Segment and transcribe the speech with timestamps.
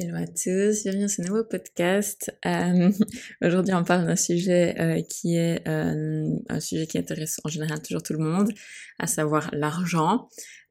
[0.00, 2.32] Hello à tous, bienvenue dans ce nouveau podcast.
[2.46, 2.92] Euh,
[3.42, 7.82] Aujourd'hui, on parle d'un sujet euh, qui est euh, un sujet qui intéresse en général
[7.82, 8.52] toujours tout le monde,
[9.00, 10.28] à savoir l'argent.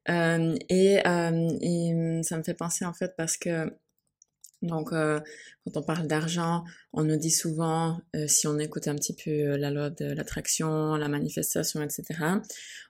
[0.08, 3.70] Euh, et, euh, et ça me fait penser en fait parce que
[4.62, 5.20] donc, euh,
[5.64, 9.30] quand on parle d'argent, on nous dit souvent, euh, si on écoute un petit peu
[9.30, 12.04] euh, la loi de l'attraction, la manifestation, etc.,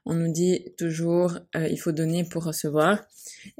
[0.05, 3.03] on nous dit toujours, il faut donner pour recevoir.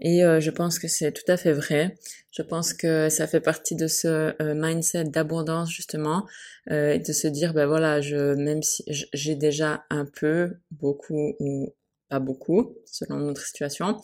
[0.01, 1.97] Et je pense que c'est tout à fait vrai.
[2.31, 6.25] Je pense que ça fait partie de ce mindset d'abondance, justement,
[6.71, 11.73] et de se dire, ben voilà, je, même si j'ai déjà un peu, beaucoup ou
[12.09, 14.01] pas beaucoup, selon notre situation.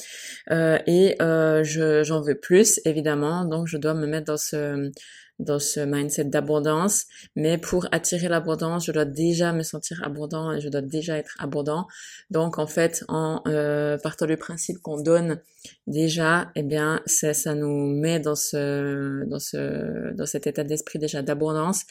[0.51, 4.91] Euh, et euh, j'en veux plus, évidemment, donc je dois me mettre dans ce
[5.39, 7.05] dans ce mindset d'abondance.
[7.35, 11.35] Mais pour attirer l'abondance, je dois déjà me sentir abondant et je dois déjà être
[11.39, 11.87] abondant.
[12.29, 15.41] Donc en fait, en euh, partant du principe qu'on donne
[15.87, 20.99] déjà, eh bien, ça, ça nous met dans ce dans ce dans cet état d'esprit
[20.99, 21.83] déjà d'abondance,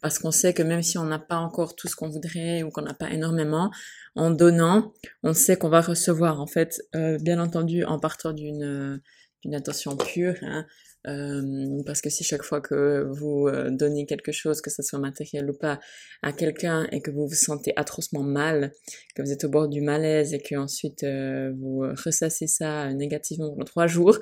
[0.00, 2.70] parce qu'on sait que même si on n'a pas encore tout ce qu'on voudrait ou
[2.70, 3.70] qu'on n'a pas énormément,
[4.14, 6.40] en donnant, on sait qu'on va recevoir.
[6.40, 9.00] En fait, euh, bien entendu, en partant d'une
[9.42, 10.66] d'une intention pure, hein,
[11.06, 14.98] euh, parce que si chaque fois que vous euh, donnez quelque chose, que ce soit
[14.98, 15.80] matériel ou pas,
[16.22, 18.72] à quelqu'un et que vous vous sentez atrocement mal,
[19.14, 23.50] que vous êtes au bord du malaise et que ensuite euh, vous ressassez ça négativement
[23.50, 24.18] pendant trois jours,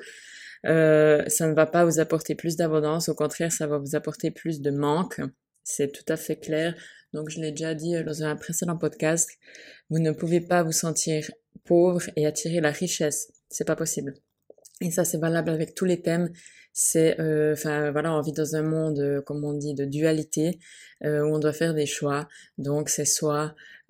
[0.65, 4.31] euh, ça ne va pas vous apporter plus d'abondance, au contraire, ça va vous apporter
[4.31, 5.21] plus de manque.
[5.63, 6.75] C'est tout à fait clair.
[7.13, 9.29] Donc, je l'ai déjà dit dans un précédent podcast,
[9.89, 11.29] vous ne pouvez pas vous sentir
[11.65, 13.31] pauvre et attirer la richesse.
[13.49, 14.13] C'est pas possible.
[14.81, 16.31] Et ça, c'est valable avec tous les thèmes.
[16.73, 20.57] C'est euh, enfin voilà on vit dans un monde euh, comme on dit de dualité
[21.03, 22.27] euh, où on doit faire des choix.
[22.57, 23.55] Donc c'est soit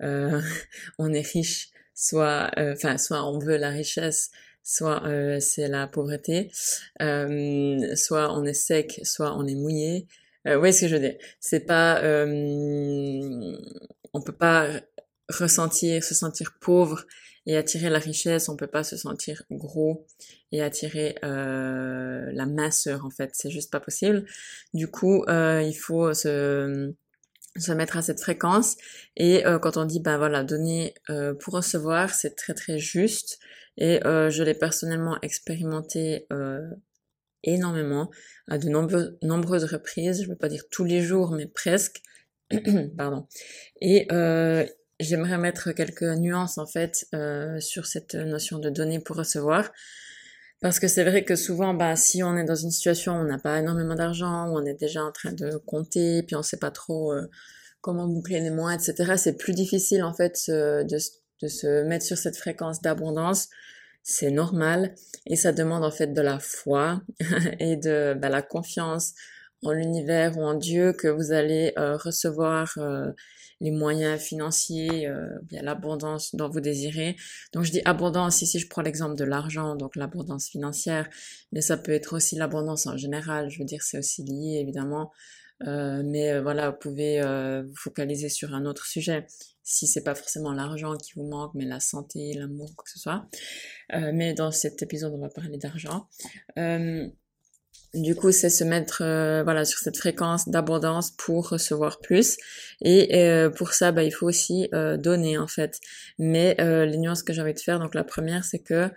[0.98, 4.32] on est riche soit enfin soit on veut la richesse
[4.64, 5.02] soit
[5.40, 6.50] c'est la pauvreté.
[6.98, 10.08] Soit on est sec soit on est mouillé.
[10.48, 11.16] Euh, oui ce que je veux dire?
[11.38, 12.02] C'est pas
[14.12, 14.68] on peut pas
[15.28, 17.06] ressentir se sentir pauvre
[17.46, 20.06] et attirer la richesse, on peut pas se sentir gros
[20.52, 24.24] et attirer euh, la masseur en fait, c'est juste pas possible.
[24.74, 26.94] Du coup, euh, il faut se
[27.56, 28.76] se mettre à cette fréquence.
[29.16, 33.38] Et euh, quand on dit ben voilà donner euh, pour recevoir c'est très très juste.
[33.76, 36.26] Et euh, je l'ai personnellement expérimenté
[37.42, 38.10] énormément
[38.48, 40.22] à de nombreuses reprises.
[40.22, 42.02] Je veux pas dire tous les jours mais presque.
[42.96, 43.26] Pardon.
[43.80, 44.06] Et
[45.02, 49.70] j'aimerais mettre quelques nuances en fait euh, sur cette notion de donner pour recevoir.
[50.60, 53.24] Parce que c'est vrai que souvent, bah, si on est dans une situation où on
[53.24, 56.58] n'a pas énormément d'argent, où on est déjà en train de compter, puis on sait
[56.58, 57.28] pas trop euh,
[57.80, 60.98] comment boucler les mois, etc., c'est plus difficile en fait de,
[61.48, 63.48] se mettre sur cette fréquence d'abondance.
[64.04, 64.94] C'est normal
[65.26, 67.02] et ça demande en fait de la foi
[67.58, 69.14] et de bah, la confiance
[69.64, 72.74] en l'univers ou en Dieu que vous allez euh, recevoir
[73.62, 77.16] les moyens financiers, euh, bien l'abondance dont vous désirez.
[77.54, 81.08] Donc je dis abondance ici, je prends l'exemple de l'argent, donc l'abondance financière,
[81.52, 83.48] mais ça peut être aussi l'abondance en général.
[83.50, 85.12] Je veux dire, c'est aussi lié évidemment.
[85.68, 89.26] Euh, mais voilà, vous pouvez vous focaliser sur un autre sujet
[89.62, 92.98] si c'est pas forcément l'argent qui vous manque, mais la santé, l'amour, quoi que ce
[92.98, 93.28] soit.
[93.90, 96.08] mais dans cet épisode, on va parler d'argent.
[97.94, 102.38] Du coup, c'est se mettre euh, voilà sur cette fréquence d'abondance pour recevoir plus.
[102.80, 105.78] Et euh, pour ça, bah, il faut aussi euh, donner en fait.
[106.18, 108.88] Mais les nuances que j'ai envie de faire, donc la première, c'est que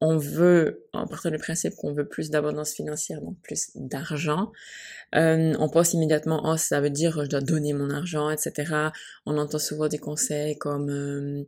[0.00, 4.50] on veut, en partant du principe qu'on veut plus d'abondance financière, donc plus d'argent,
[5.14, 8.90] euh, on pense immédiatement, oh, ça veut dire je dois donner mon argent, etc.
[9.26, 11.44] On entend souvent des conseils comme, euh,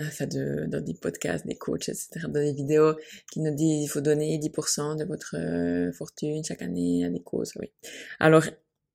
[0.00, 2.94] enfin, de, dans des podcasts, des coachs, etc., dans des vidéos
[3.30, 7.22] qui nous disent il faut donner 10% de votre euh, fortune chaque année à des
[7.22, 7.70] causes, oui.
[8.18, 8.44] Alors,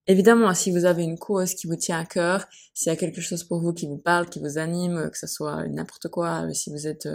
[0.10, 3.20] Évidemment, si vous avez une cause qui vous tient à cœur, s'il y a quelque
[3.20, 6.72] chose pour vous qui vous parle, qui vous anime, que ce soit n'importe quoi, si
[6.72, 7.10] vous êtes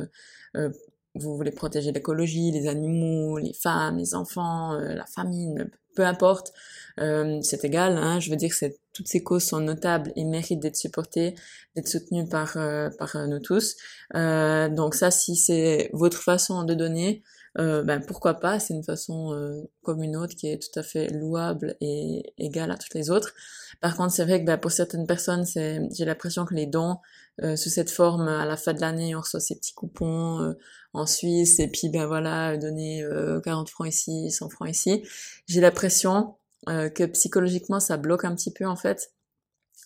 [0.56, 0.68] euh,
[1.14, 5.54] vous voulez protéger l'écologie, les animaux, les femmes, les enfants, euh, la famille,
[5.94, 6.52] peu importe,
[7.00, 7.96] euh, c'est égal.
[7.98, 11.34] Hein, je veux dire que toutes ces causes sont notables et méritent d'être supportées,
[11.76, 13.76] d'être soutenues par euh, par nous tous.
[14.14, 17.22] donc ça, si c'est votre façon de donner,
[17.56, 21.76] ben pourquoi pas C'est une façon comme une autre qui est tout à fait louable
[21.80, 23.34] et égale à toutes les autres.
[23.80, 26.96] Par contre, c'est vrai que ben, pour certaines personnes, c'est j'ai l'impression que les dons
[27.40, 30.54] sous cette forme, à la fin de l'année, on reçoit ces petits coupons
[30.94, 33.04] en Suisse et puis ben voilà donner
[33.44, 35.02] 40 euh, francs ici 100 francs ici
[35.46, 36.34] j'ai l'impression
[36.68, 39.12] euh, que psychologiquement ça bloque un petit peu en fait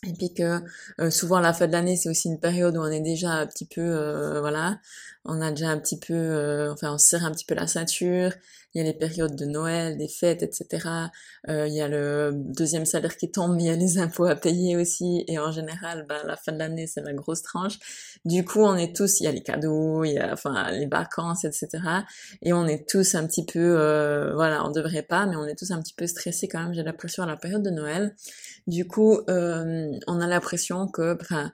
[0.06, 0.60] et puis que
[1.00, 3.46] euh, souvent la fin de l'année c'est aussi une période où on est déjà un
[3.46, 4.80] petit peu voilà
[5.28, 8.32] on a déjà un petit peu, euh, enfin on serre un petit peu la ceinture,
[8.76, 10.87] il y a les périodes de Noël, des fêtes, etc.
[11.49, 14.37] Euh, il y a le deuxième salaire qui tombe, il y a les impôts à
[14.37, 17.78] payer aussi, et en général, ben, la fin de l'année, c'est la grosse tranche.
[18.26, 20.84] Du coup, on est tous, il y a les cadeaux, il y a enfin les
[20.87, 21.69] vacances, etc.
[22.43, 25.58] Et on est tous un petit peu, euh, voilà, on devrait pas, mais on est
[25.58, 26.75] tous un petit peu stressés quand même.
[26.75, 28.14] J'ai l'impression à la période de Noël.
[28.67, 31.50] Du coup, euh, on a l'impression que, enfin,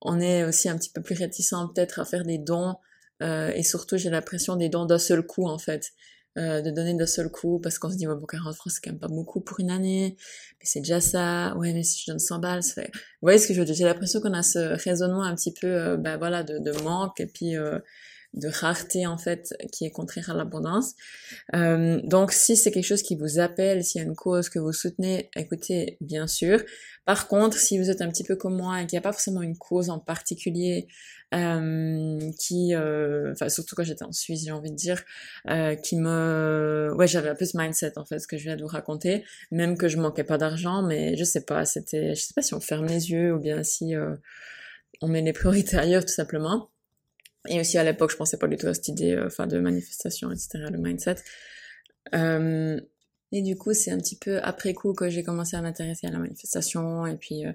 [0.00, 2.74] on est aussi un petit peu plus réticent peut-être à faire des dons.
[3.22, 5.92] Euh, et surtout, j'ai l'impression des dons d'un seul coup, en fait.
[6.38, 8.80] Euh, de donner d'un seul coup parce qu'on se dit ouais bon 40 francs c'est
[8.84, 10.16] quand même pas beaucoup pour une année.
[10.60, 11.56] Mais c'est déjà ça.
[11.56, 12.90] Ouais mais si je donne 100 balles ça fait...
[12.92, 13.74] vous voyez ce que je veux dire?
[13.74, 17.18] J'ai l'impression qu'on a ce raisonnement un petit peu euh, ben voilà de, de manque.
[17.18, 17.80] Et puis euh,
[18.34, 20.94] de rareté en fait qui est contraire à l'abondance.
[21.54, 24.58] Euh, donc si c'est quelque chose qui vous appelle, s'il y a une cause que
[24.58, 26.62] vous soutenez, écoutez, bien sûr.
[27.04, 29.12] Par contre, si vous êtes un petit peu comme moi et qu'il n'y a pas
[29.12, 30.88] forcément une cause en particulier
[31.34, 35.02] euh, qui, euh, enfin surtout quand j'étais en Suisse, j'ai envie de dire,
[35.48, 38.56] euh, qui me, ouais, j'avais un peu ce mindset en fait, ce que je viens
[38.56, 42.22] de vous raconter, même que je manquais pas d'argent, mais je sais pas, c'était, je
[42.22, 43.94] sais pas si on ferme les yeux ou bien si
[45.02, 46.70] on met les priorités ailleurs tout simplement.
[47.46, 49.58] Et aussi à l'époque, je pensais pas du tout à cette idée, euh, enfin, de
[49.58, 51.16] manifestation, etc., le mindset.
[52.14, 52.80] Euh,
[53.32, 56.10] et du coup, c'est un petit peu après coup que j'ai commencé à m'intéresser à
[56.10, 57.52] la manifestation et puis euh,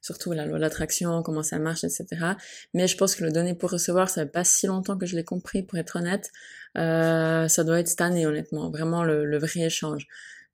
[0.00, 2.06] surtout la loi d'attraction, comment ça marche, etc.
[2.74, 5.16] Mais je pense que le donner pour recevoir, ça fait pas si longtemps que je
[5.16, 6.30] l'ai compris, pour être honnête.
[6.78, 10.06] Euh, ça doit être cette année, honnêtement, vraiment le, le vrai échange.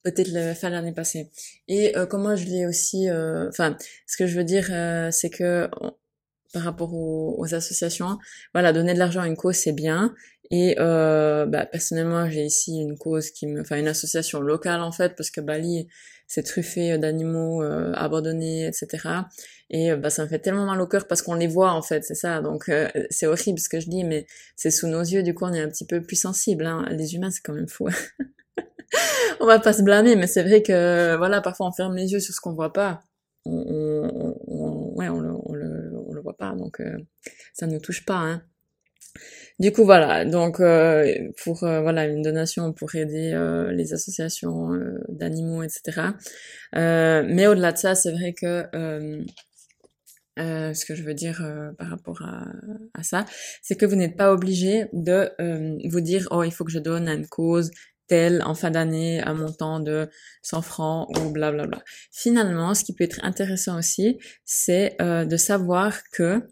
[0.02, 1.30] Peut-être le faire l'année passée.
[1.68, 3.76] Et euh, comment je l'ai aussi, enfin,
[4.06, 4.66] ce que je veux dire,
[5.12, 5.68] c'est que
[6.52, 8.18] par rapport aux, associations.
[8.54, 10.14] Voilà, donner de l'argent à une cause, c'est bien.
[10.50, 14.92] Et euh, bah, personnellement, j'ai ici une cause qui me, enfin une association locale en
[14.92, 15.88] fait, parce que Bali
[16.32, 19.26] c'est truffé d'animaux euh, abandonnés, etc.
[19.68, 21.82] Et euh, bah ça me fait tellement mal au cœur parce qu'on les voit en
[21.82, 22.40] fait, c'est ça.
[22.40, 24.26] Donc euh, c'est horrible ce que je dis, mais
[24.56, 25.22] c'est sous nos yeux.
[25.22, 26.64] Du coup, on est un petit peu plus sensible.
[26.64, 26.86] Hein.
[26.90, 27.86] Les humains, c'est quand même fou.
[29.40, 32.20] on va pas se blâmer, mais c'est vrai que voilà, parfois on ferme les yeux
[32.20, 33.02] sur ce qu'on voit pas.
[33.44, 36.96] On, on, on ouais, on le, on le voit donc euh,
[37.54, 38.18] ça ne touche pas.
[38.18, 38.42] Hein.
[39.58, 40.24] Du coup, voilà.
[40.24, 43.32] Donc, euh, pour euh, voilà une donation pour aider
[43.72, 44.70] les associations
[45.08, 46.08] d'animaux, etc.
[46.74, 48.64] mais au-delà de ça, c'est vrai que
[50.36, 51.42] ce que je veux dire
[51.78, 52.46] par rapport à,
[52.94, 53.24] à ça,
[53.62, 55.30] c'est que vous n'êtes pas obligé de
[55.88, 57.70] vous dire oh il faut que je donne à une cause
[58.44, 60.08] en fin d'année un montant de
[60.42, 61.66] 100 francs ou blablabla.
[61.66, 61.84] Bla bla.
[62.10, 66.42] Finalement, ce qui peut être intéressant aussi, c'est euh, de savoir que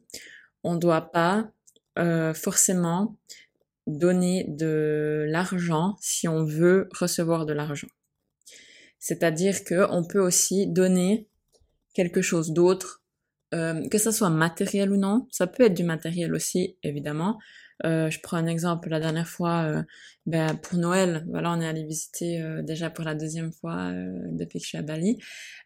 [0.63, 1.51] on doit pas
[1.99, 3.17] euh, forcément
[3.87, 7.89] donner de l'argent si on veut recevoir de l'argent.
[8.99, 11.29] C'est-à-dire que on peut aussi donner
[11.95, 13.03] quelque chose d'autre,
[13.55, 15.27] euh, que ça soit matériel ou non.
[15.31, 17.39] Ça peut être du matériel aussi, évidemment.
[17.83, 18.91] Je prends un exemple.
[18.91, 19.83] La dernière fois,
[20.31, 23.91] ben, pour Noël, voilà, on est allé visiter euh, déjà pour la deuxième fois
[24.31, 25.19] depuis que je suis à Bali,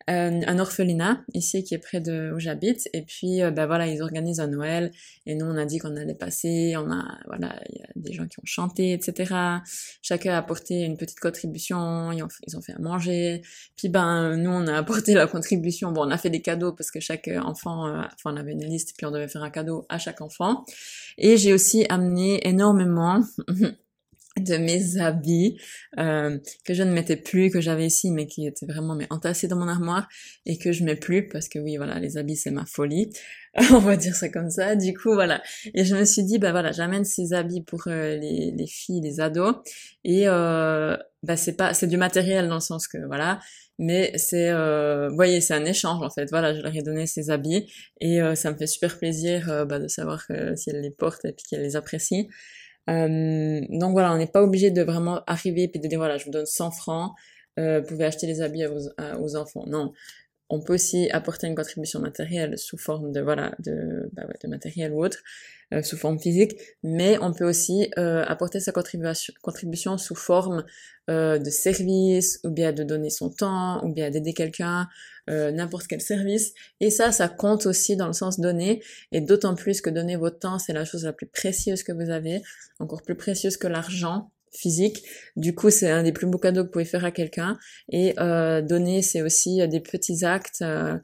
[0.07, 2.89] un orphelinat ici qui est près de où j'habite.
[2.93, 4.91] Et puis, ben voilà, ils organisent un Noël.
[5.25, 6.75] Et nous, on a dit qu'on allait passer.
[6.77, 9.35] On a, voilà, il y a des gens qui ont chanté, etc.
[10.03, 12.13] Chacun a apporté une petite contribution.
[12.13, 13.43] Ils ont, ils ont fait à manger.
[13.77, 15.93] Puis ben, nous, on a apporté la contribution.
[15.93, 18.95] Bon, on a fait des cadeaux parce que chaque enfant, enfin, on avait une liste.
[18.97, 20.65] Puis on devait faire un cadeau à chaque enfant.
[21.17, 23.21] Et j'ai aussi amené énormément
[24.41, 25.59] de mes habits
[25.99, 29.47] euh, que je ne mettais plus, que j'avais ici, mais qui étaient vraiment mais entassés
[29.47, 30.09] dans mon armoire
[30.45, 33.11] et que je mets plus parce que oui, voilà, les habits c'est ma folie,
[33.71, 34.75] on va dire ça comme ça.
[34.75, 35.43] Du coup, voilà.
[35.75, 39.01] Et je me suis dit, bah voilà, j'amène ces habits pour euh, les, les, filles,
[39.03, 39.57] les ados,
[40.03, 43.39] et euh, bah c'est pas, c'est du matériel dans le sens que voilà,
[43.79, 46.29] mais c'est, euh, vous voyez, c'est un échange en fait.
[46.31, 47.67] Voilà, je leur ai donné ces habits
[48.01, 51.25] et euh, ça me fait super plaisir euh, bah, de savoir si elles les portent
[51.25, 52.27] et puis qu'elles les apprécient.
[52.91, 56.25] Euh, donc voilà, on n'est pas obligé de vraiment arriver et de dire voilà, je
[56.25, 57.13] vous donne 100 francs,
[57.57, 59.65] vous pouvez acheter les habits aux, enfants.
[59.67, 59.93] Non,
[60.49, 64.93] on peut aussi apporter une contribution matérielle sous forme de voilà de, bah de matériel
[64.93, 65.19] ou autre
[65.73, 70.65] euh, sous forme physique mais on peut aussi euh, apporter sa contribution sous forme
[71.11, 74.89] euh, de service ou bien de donner son temps ou bien d'aider quelqu'un
[75.29, 76.55] euh, n'importe quel service.
[76.81, 78.83] Et ça ça compte aussi dans le sens donner.
[79.13, 82.09] Et d'autant plus que donner votre temps c'est la chose la plus précieuse que vous
[82.09, 82.41] avez
[82.79, 85.03] encore plus précieuse que l'argent physique.
[85.37, 87.59] Du coup, c'est un des plus beaux cadeaux que vous pouvez faire à quelqu'un.
[87.91, 90.99] Et euh, donner, c'est aussi des petits actes euh,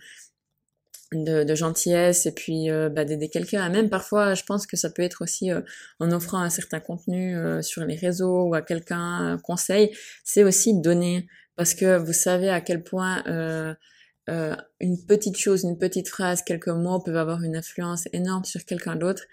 [1.13, 3.69] de, gentillesse et puis euh, bah, d'aider quelqu'un.
[3.69, 5.61] Même parfois, je pense que ça peut être aussi euh,
[5.99, 9.95] en offrant un certain contenu euh, sur les réseaux ou à quelqu'un un conseil.
[10.25, 11.27] C'est aussi donner
[11.57, 13.23] parce que vous savez à quel point
[14.81, 18.95] une petite chose, une petite phrase, quelques mots peuvent avoir une influence énorme sur quelqu'un
[18.95, 19.25] d'autre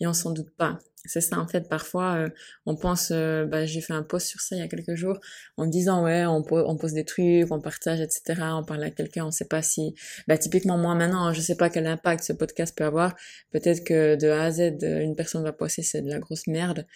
[0.00, 0.78] et on s'en doute pas.
[1.06, 2.28] C'est ça en fait parfois euh,
[2.66, 5.18] on pense euh, bah, j'ai fait un post sur ça il y a quelques jours
[5.56, 9.26] en disant ouais on, on pose des trucs on partage etc on parle à quelqu'un
[9.26, 9.94] on sait pas si
[10.28, 13.14] bah typiquement moi maintenant je sais pas quel impact ce podcast peut avoir.
[13.52, 16.86] Peut-être que de A à Z une personne va penser c'est de la grosse merde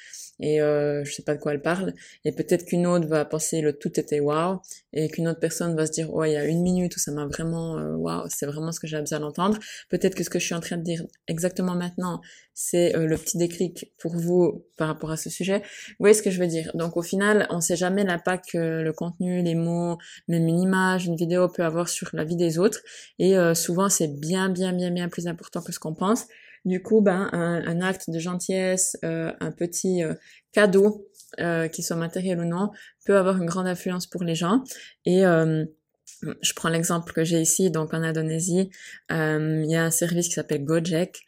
[0.41, 1.95] et euh, je sais pas de quoi elle parle.
[2.25, 4.61] Et peut-être qu'une autre va penser le tout était waouh
[4.93, 7.13] et qu'une autre personne va se dire ouais il y a une minute où ça
[7.13, 9.59] m'a vraiment euh, waouh c'est vraiment ce que j'ai besoin d'entendre.
[9.89, 12.21] Peut-être que ce que je suis en train de dire exactement maintenant
[12.55, 15.61] c'est le petit déclic pour vous par rapport à ce sujet.
[15.61, 16.71] Vous voyez ce que je veux dire?
[16.75, 19.97] Donc au final, on sait jamais l'impact que le contenu, les mots,
[20.29, 22.81] même une image, une vidéo peut avoir sur la vie des autres.
[23.19, 26.27] Et euh, souvent, c'est bien, bien, bien, bien plus important que ce qu'on pense.
[26.65, 30.15] Du coup, ben, un, acte de gentillesse, euh, un petit euh,
[30.53, 31.07] cadeau,
[31.73, 32.71] qui soit matériel ou non,
[33.07, 34.65] peut avoir une grande influence pour les gens.
[35.07, 38.69] Et je prends l'exemple que j'ai ici, donc en Indonésie,
[39.11, 41.21] il y a un service qui s'appelle Gojek,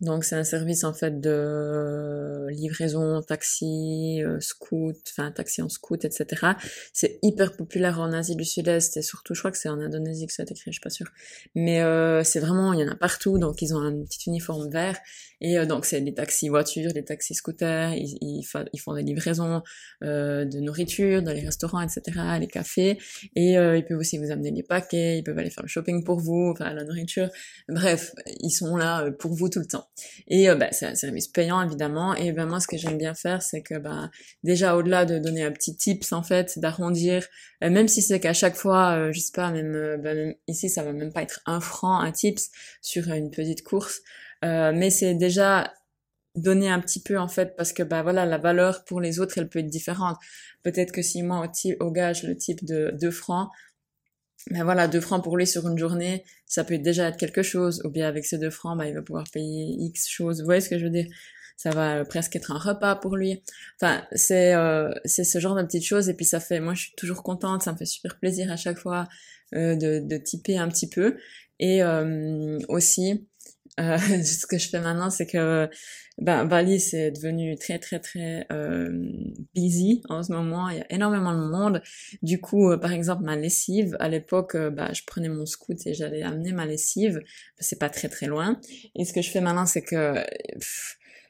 [0.00, 6.04] donc c'est un service en fait de livraison, taxi, euh, scoot, enfin taxi en scoot,
[6.04, 6.52] etc.
[6.92, 10.26] C'est hyper populaire en Asie du Sud-Est et surtout je crois que c'est en Indonésie
[10.26, 11.08] que ça a été créé, je suis pas sûre.
[11.54, 14.70] Mais euh, c'est vraiment, il y en a partout, donc ils ont un petit uniforme
[14.70, 14.96] vert
[15.40, 19.62] et euh, donc c'est des taxis voitures, des taxis scooters, ils, ils, font des livraisons
[20.02, 22.02] euh, de nourriture dans les restaurants, etc.,
[22.38, 22.98] les cafés
[23.36, 26.04] et euh, ils peuvent aussi vous amener des paquets, ils peuvent aller faire le shopping
[26.04, 27.28] pour vous, enfin la nourriture.
[27.68, 29.88] Bref, ils sont là pour vous tout le temps.
[30.28, 32.14] Et euh, bah, c'est un service payant évidemment.
[32.14, 34.10] Et ben moi, ce que j'aime bien faire, c'est que bah,
[34.42, 37.26] déjà au-delà de donner un petit tips en fait, d'arrondir,
[37.62, 40.68] euh, même si c'est qu'à chaque fois, euh, je sais pas, même, bah, même, ici,
[40.68, 42.50] ça va même pas être un franc, un tips
[42.82, 44.00] sur une petite course,
[44.42, 45.72] mais c'est déjà
[46.36, 49.36] donner un petit peu en fait parce que bah voilà la valeur pour les autres
[49.38, 50.16] elle peut être différente
[50.62, 53.50] peut-être que si moi au, au gage le type de 2 francs
[54.50, 57.82] ben voilà, deux francs pour lui sur une journée, ça peut déjà être quelque chose.
[57.84, 60.40] Ou bien avec ces deux francs, ben, il va pouvoir payer X choses.
[60.40, 61.06] Vous voyez ce que je veux dire?
[61.56, 63.42] Ça va euh, presque être un repas pour lui.
[63.80, 66.08] Enfin, c'est euh, c'est ce genre de petites choses.
[66.08, 68.56] Et puis ça fait, moi je suis toujours contente, ça me fait super plaisir à
[68.56, 69.08] chaque fois
[69.54, 71.16] euh, de, de typer un petit peu.
[71.58, 73.28] Et euh, aussi,
[73.80, 75.68] euh, ce que je fais maintenant, c'est que
[76.20, 78.90] ben, Bali, c'est devenu très, très, très euh,
[79.54, 80.68] busy en ce moment.
[80.68, 81.82] Il y a énormément de monde.
[82.22, 85.78] Du coup, euh, par exemple, ma lessive, à l'époque, euh, bah, je prenais mon scoot
[85.86, 87.20] et j'allais amener ma lessive.
[87.58, 88.60] C'est pas très, très loin.
[88.94, 90.16] Et ce que je fais maintenant, c'est que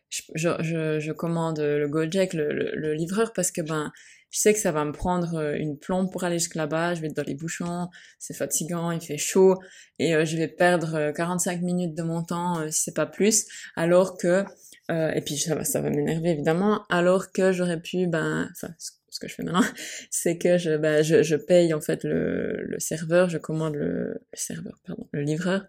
[0.08, 3.92] je, je, je, commande le Gojek, le, le, le livreur, parce que ben
[4.30, 7.00] je sais que ça va me prendre euh, une plombe pour aller jusque là-bas, je
[7.00, 9.56] vais être dans les bouchons, c'est fatigant, il fait chaud,
[9.98, 13.46] et euh, je vais perdre 45 euh, minutes de mon temps, c'est pas plus,
[13.76, 14.44] alors que,
[14.88, 19.20] et puis ça va, ça va m'énerver évidemment, alors que j'aurais pu, ben, enfin, ce
[19.20, 19.62] que je fais maintenant,
[20.10, 24.14] c'est que je, ben, je, je, paye en fait le, le serveur, je commande le,
[24.14, 25.64] le, serveur, pardon, le livreur,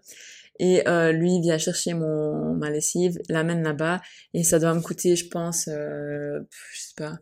[0.58, 4.00] et euh, lui vient chercher mon ma lessive, l'amène là-bas,
[4.34, 6.40] et ça doit me coûter, je pense, euh,
[6.72, 7.18] je sais pas,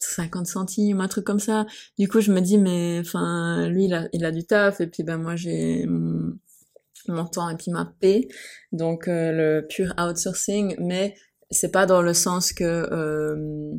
[0.00, 1.66] 50 centimes, un truc comme ça.
[1.98, 4.86] Du coup, je me dis, mais enfin, lui, il a, il a du taf, et
[4.86, 8.28] puis ben moi, j'ai mon, temps et puis ma paix,
[8.72, 11.14] donc euh, le pur outsourcing, mais
[11.50, 13.74] c'est pas dans le sens que euh,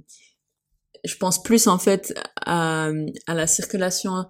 [1.06, 2.14] je pense plus en fait
[2.46, 2.90] à,
[3.28, 4.26] à la circulation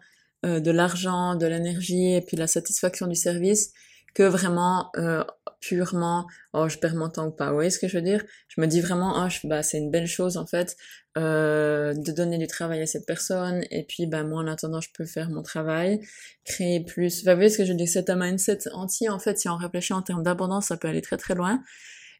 [0.45, 3.71] euh, de l'argent, de l'énergie et puis la satisfaction du service
[4.13, 5.23] que vraiment euh,
[5.61, 7.49] purement oh je perds mon temps ou pas.
[7.49, 8.23] Vous voyez ce que je veux dire?
[8.47, 10.75] Je me dis vraiment oh bah c'est une belle chose en fait
[11.17, 13.63] euh, de donner du travail à cette personne.
[13.71, 15.99] Et puis bah moi en attendant je peux faire mon travail,
[16.45, 17.25] créer plus.
[17.25, 17.87] vous voyez ce que je dire?
[17.87, 21.01] C'est un mindset entier en fait si on réfléchit en termes d'abondance ça peut aller
[21.01, 21.61] très très loin.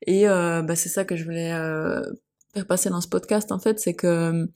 [0.07, 2.01] Et euh, bah c'est ça que je voulais euh,
[2.53, 4.47] faire passer dans ce podcast en fait c'est que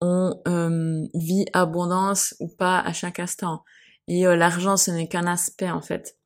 [0.00, 3.64] on euh, vit abondance ou pas à chaque instant.
[4.08, 6.18] Et euh, l'argent ce n'est qu'un aspect en fait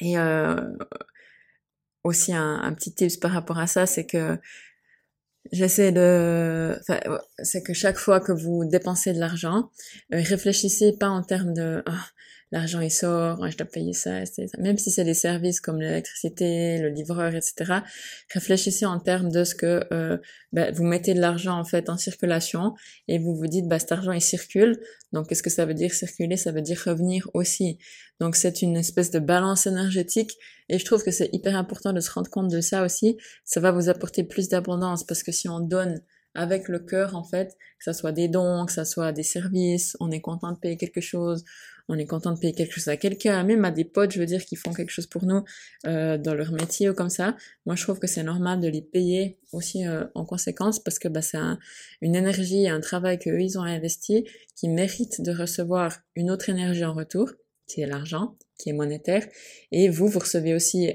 [0.00, 0.16] et
[2.04, 4.38] aussi un, petit tips par rapport à ça, c'est que
[5.52, 6.78] j'essaie de,
[7.42, 9.70] c'est que chaque fois que vous dépensez de l'argent,
[10.12, 12.06] euh, réfléchissez pas en termes de ah,
[12.54, 14.20] l'argent il sort, je dois payer ça.
[14.58, 17.80] Même si c'est des services comme l'électricité, le livreur, etc.
[18.32, 20.18] Réfléchissez en termes de ce que euh,
[20.52, 22.74] bah, vous mettez de l'argent en fait en circulation
[23.08, 24.78] et vous vous dites bah cet argent il circule.
[25.12, 26.36] Donc qu'est-ce que ça veut dire circuler?
[26.36, 27.78] Ça veut dire revenir aussi.
[28.20, 30.30] Donc c'est une espèce de balance énergétique
[30.68, 33.16] et je trouve que c'est hyper important de se rendre compte de ça aussi.
[33.44, 36.00] Ça va vous apporter plus d'abondance parce que si on donne
[36.36, 39.96] avec le cœur en fait, que ça soit des dons, que ça soit des services,
[39.98, 41.44] on est content de payer quelque chose,
[41.88, 44.26] on est content de payer quelque chose à quelqu'un, même à des potes, je veux
[44.26, 45.44] dire, qui font quelque chose pour nous
[45.86, 47.36] euh, dans leur métier ou comme ça.
[47.66, 51.08] Moi, je trouve que c'est normal de les payer aussi euh, en conséquence parce que
[51.08, 51.38] bah, c'est
[52.00, 54.24] une énergie et un travail qu'eux, ils ont investi
[54.56, 57.30] qui mérite de recevoir une autre énergie en retour,
[57.66, 59.26] qui est l'argent, qui est monétaire.
[59.70, 60.90] Et vous, vous recevez aussi,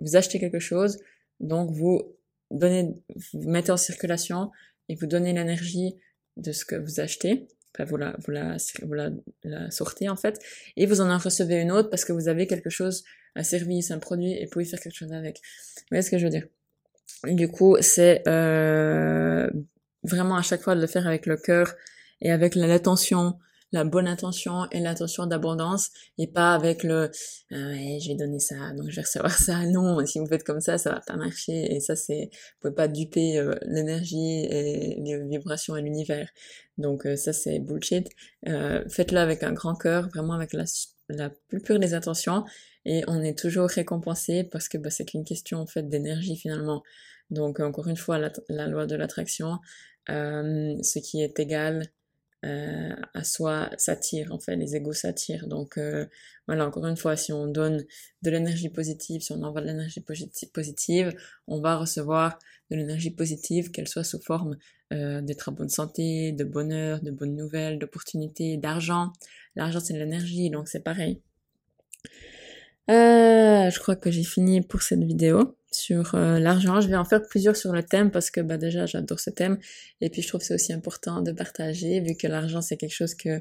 [0.00, 0.98] vous achetez quelque chose,
[1.38, 2.16] Donc vous
[2.50, 2.94] donnez,
[3.32, 4.50] vous mettez en circulation
[4.88, 5.96] et vous donnez l'énergie
[6.36, 7.48] de ce que vous achetez.
[7.84, 10.40] Vous la sortez en fait,
[10.76, 13.04] et vous en recevez une autre parce que vous avez quelque chose,
[13.34, 15.40] un service, un produit, et vous pouvez faire quelque chose avec.
[15.76, 16.46] Vous voyez ce que je veux dire?
[17.24, 19.48] Du coup, c'est euh,
[20.02, 21.74] vraiment à chaque fois de le faire avec le cœur
[22.20, 23.38] et avec l'attention
[23.72, 27.10] la bonne intention et l'intention d'abondance et pas avec le
[27.52, 29.64] euh, ouais, je vais donner ça donc je vais recevoir ça.
[29.66, 32.74] Non si vous faites comme ça ça va pas marcher et ça c'est vous pouvez
[32.74, 36.28] pas duper euh, l'énergie et les vibrations et l'univers.
[36.78, 38.08] Donc euh, ça c'est bullshit.
[38.48, 40.64] Euh, faites-le avec un grand cœur vraiment avec la,
[41.08, 42.44] la plus pure des intentions
[42.84, 46.82] et on est toujours récompensé parce que bah, c'est qu'une question en fait d'énergie finalement.
[47.30, 49.58] Donc encore une fois la, la loi de l'attraction
[50.08, 51.90] ce qui est égal
[52.46, 55.48] euh, à soi s'attire, en fait, les égos s'attirent.
[55.48, 56.06] Donc euh,
[56.46, 57.84] voilà, encore une fois, si on donne
[58.22, 60.04] de l'énergie positive, si on envoie de l'énergie
[60.52, 61.12] positive,
[61.48, 62.38] on va recevoir
[62.70, 64.56] de l'énergie positive, qu'elle soit sous forme
[64.92, 69.12] euh, d'être en bonne santé, de bonheur, de bonnes nouvelles, d'opportunités, d'argent.
[69.56, 71.20] L'argent, c'est de l'énergie, donc c'est pareil.
[72.88, 76.80] Je crois que j'ai fini pour cette vidéo sur euh, l'argent.
[76.80, 79.58] Je vais en faire plusieurs sur le thème parce que bah déjà j'adore ce thème
[80.00, 83.14] et puis je trouve c'est aussi important de partager vu que l'argent c'est quelque chose
[83.14, 83.40] que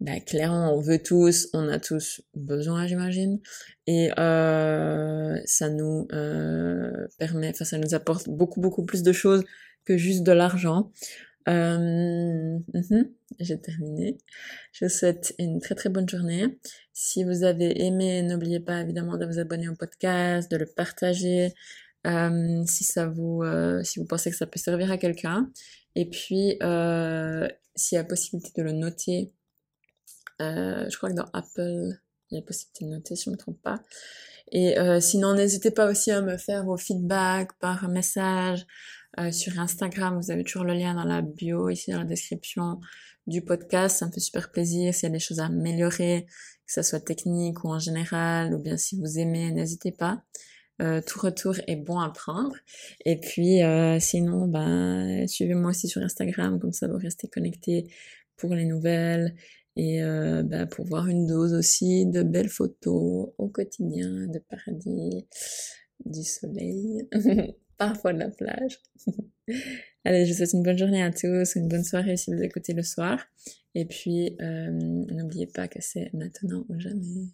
[0.00, 3.40] bah, clairement on veut tous, on a tous besoin j'imagine
[3.86, 9.44] et euh, ça nous euh, permet, enfin ça nous apporte beaucoup beaucoup plus de choses
[9.84, 10.90] que juste de l'argent.
[11.46, 12.62] Mhm,
[13.40, 14.18] j'ai terminé.
[14.72, 16.58] Je vous souhaite une très très bonne journée.
[16.92, 21.52] Si vous avez aimé, n'oubliez pas évidemment de vous abonner au podcast, de le partager,
[22.06, 25.50] euh, si ça vous, euh, si vous pensez que ça peut servir à quelqu'un.
[25.94, 29.32] Et puis, euh, s'il y a possibilité de le noter,
[30.40, 31.98] je crois que dans Apple,
[32.30, 33.80] il y a possibilité de noter si je ne me trompe pas.
[34.52, 38.66] Et sinon, n'hésitez pas aussi à me faire vos feedbacks par message,
[39.30, 40.20] sur Instagram.
[40.20, 42.80] Vous avez toujours le lien dans la bio, ici dans la description
[43.26, 43.98] du podcast.
[43.98, 44.94] Ça me fait super plaisir.
[44.94, 46.26] S'il y a des choses à améliorer,
[46.66, 50.22] que ça soit technique ou en général, ou bien si vous aimez, n'hésitez pas.
[50.82, 52.56] Euh, tout retour est bon à prendre.
[53.04, 57.86] Et puis euh, sinon, ben, suivez-moi aussi sur Instagram, comme ça vous restez connectés
[58.36, 59.36] pour les nouvelles
[59.76, 65.26] et euh, ben, pour voir une dose aussi de belles photos au quotidien, de paradis,
[66.04, 67.08] du soleil.
[67.76, 68.80] parfois de la plage.
[70.04, 72.74] Allez, je vous souhaite une bonne journée à tous, une bonne soirée si vous écoutez
[72.74, 73.18] le soir.
[73.74, 77.30] Et puis, euh, n'oubliez pas que c'est maintenant ou jamais.